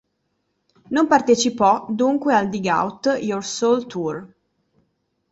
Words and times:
Non 0.89 1.05
partecipò, 1.05 1.85
dunque 1.87 2.33
al 2.33 2.49
Dig 2.49 2.65
Out 2.65 3.19
Your 3.21 3.45
Soul 3.45 3.85
Tour. 3.85 4.33